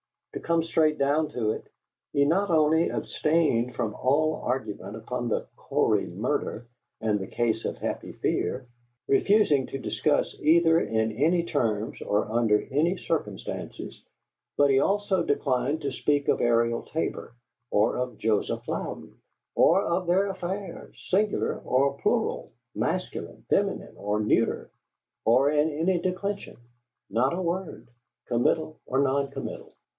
To 0.33 0.39
come 0.39 0.63
straight 0.63 0.97
down 0.97 1.29
to 1.31 1.51
it: 1.51 1.67
he 2.11 2.25
not 2.25 2.49
only 2.49 2.89
abstained 2.89 3.75
from 3.75 3.93
all 3.93 4.41
argument 4.45 4.95
upon 4.95 5.27
the 5.27 5.45
"Cory 5.55 6.07
Murder" 6.07 6.67
and 7.01 7.19
the 7.19 7.27
case 7.27 7.65
of 7.65 7.77
Happy 7.77 8.13
Fear, 8.13 8.65
refusing 9.07 9.67
to 9.67 9.77
discuss 9.77 10.33
either 10.39 10.79
in 10.79 11.11
any 11.11 11.43
terms 11.43 12.01
or 12.01 12.31
under 12.31 12.65
any 12.71 12.97
circumstances, 12.97 14.01
but 14.57 14.71
he 14.71 14.79
also 14.79 15.21
declined 15.21 15.81
to 15.81 15.91
speak 15.91 16.27
of 16.29 16.41
Ariel 16.41 16.83
Tabor 16.83 17.35
or 17.69 17.97
of 17.97 18.17
Joseph 18.17 18.67
Louden; 18.67 19.13
or 19.53 19.83
of 19.83 20.07
their 20.07 20.27
affairs, 20.27 20.97
singular 21.11 21.59
or 21.59 21.99
plural, 22.01 22.53
masculine, 22.73 23.43
feminine, 23.49 23.93
or 23.97 24.19
neuter, 24.19 24.71
or 25.25 25.51
in 25.51 25.69
any 25.69 25.99
declension. 25.99 26.57
Not 27.09 27.33
a 27.33 27.41
word, 27.41 27.89
committal 28.25 28.79
or 28.87 29.01
non 29.03 29.29
committal. 29.29 29.75